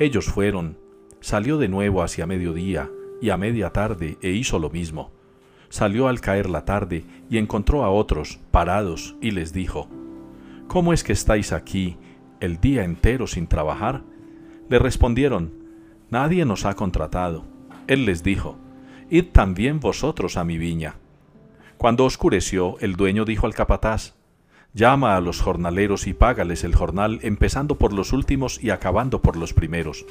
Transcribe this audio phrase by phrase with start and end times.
[0.00, 0.78] Ellos fueron.
[1.20, 2.90] Salió de nuevo hacia mediodía
[3.20, 5.12] y a media tarde e hizo lo mismo.
[5.68, 9.90] Salió al caer la tarde y encontró a otros parados y les dijo,
[10.68, 11.98] ¿Cómo es que estáis aquí
[12.40, 14.02] el día entero sin trabajar?
[14.70, 15.52] Le respondieron,
[16.08, 17.44] Nadie nos ha contratado.
[17.86, 18.56] Él les dijo,
[19.10, 20.94] Id también vosotros a mi viña.
[21.76, 24.14] Cuando oscureció, el dueño dijo al capataz,
[24.72, 29.36] Llama a los jornaleros y págales el jornal, empezando por los últimos y acabando por
[29.36, 30.06] los primeros.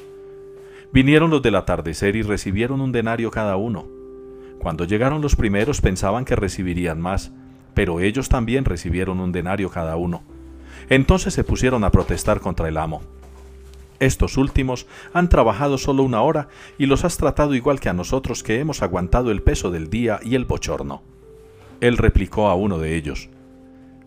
[0.92, 3.86] Vinieron los del atardecer y recibieron un denario cada uno.
[4.58, 7.32] Cuando llegaron los primeros pensaban que recibirían más,
[7.72, 10.22] pero ellos también recibieron un denario cada uno.
[10.90, 13.00] Entonces se pusieron a protestar contra el amo.
[13.98, 18.42] Estos últimos han trabajado solo una hora y los has tratado igual que a nosotros
[18.42, 21.02] que hemos aguantado el peso del día y el bochorno.
[21.80, 23.30] Él replicó a uno de ellos,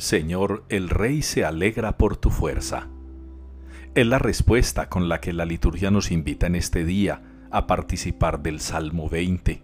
[0.00, 2.88] Señor, el Rey se alegra por tu fuerza.
[3.94, 7.20] Es la respuesta con la que la liturgia nos invita en este día
[7.50, 9.62] a participar del Salmo 20.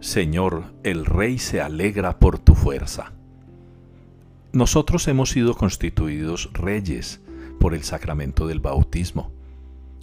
[0.00, 3.12] Señor, el Rey se alegra por tu fuerza.
[4.52, 7.20] Nosotros hemos sido constituidos reyes
[7.60, 9.30] por el sacramento del bautismo.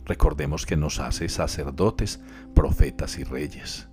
[0.06, 2.22] Recordemos que nos hace sacerdotes,
[2.56, 3.90] profetas y reyes.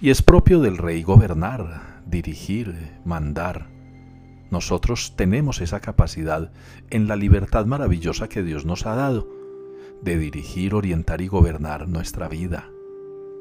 [0.00, 3.77] Y es propio del rey gobernar, dirigir, mandar
[4.50, 6.50] nosotros tenemos esa capacidad
[6.90, 9.28] en la libertad maravillosa que Dios nos ha dado
[10.02, 12.70] de dirigir, orientar y gobernar nuestra vida,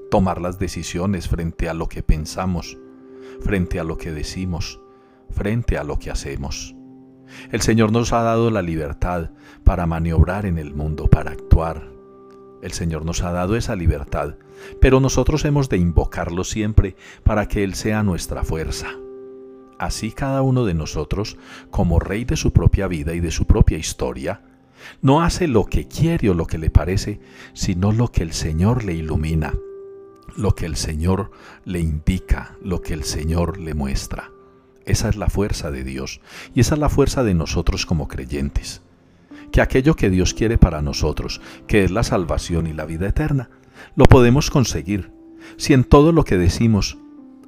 [0.09, 2.77] tomar las decisiones frente a lo que pensamos,
[3.41, 4.81] frente a lo que decimos,
[5.29, 6.75] frente a lo que hacemos.
[7.51, 9.31] El Señor nos ha dado la libertad
[9.63, 11.89] para maniobrar en el mundo, para actuar.
[12.61, 14.35] El Señor nos ha dado esa libertad,
[14.81, 18.87] pero nosotros hemos de invocarlo siempre para que Él sea nuestra fuerza
[19.79, 21.37] así cada uno de nosotros,
[21.69, 24.41] como rey de su propia vida y de su propia historia,
[25.01, 27.19] no hace lo que quiere o lo que le parece,
[27.53, 29.53] sino lo que el Señor le ilumina,
[30.35, 31.31] lo que el Señor
[31.65, 34.31] le indica, lo que el Señor le muestra.
[34.85, 36.21] Esa es la fuerza de Dios
[36.53, 38.81] y esa es la fuerza de nosotros como creyentes.
[39.51, 43.49] Que aquello que Dios quiere para nosotros, que es la salvación y la vida eterna,
[43.95, 45.11] lo podemos conseguir
[45.57, 46.97] si en todo lo que decimos,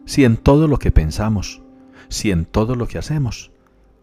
[0.06, 1.62] si en todo lo que pensamos,
[2.10, 3.52] si en todo lo que hacemos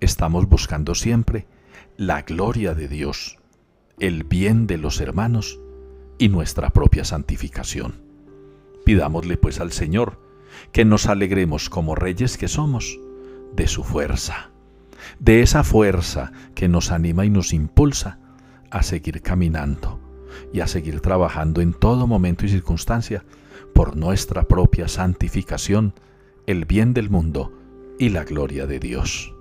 [0.00, 1.46] estamos buscando siempre
[1.96, 3.38] la gloria de Dios,
[3.98, 5.60] el bien de los hermanos
[6.18, 7.94] y nuestra propia santificación.
[8.84, 10.20] Pidámosle pues al Señor
[10.72, 12.98] que nos alegremos como reyes que somos
[13.54, 14.50] de su fuerza,
[15.18, 18.18] de esa fuerza que nos anima y nos impulsa
[18.70, 20.00] a seguir caminando
[20.52, 23.24] y a seguir trabajando en todo momento y circunstancia
[23.74, 25.94] por nuestra propia santificación,
[26.46, 27.52] el bien del mundo
[27.98, 29.35] y la gloria de Dios.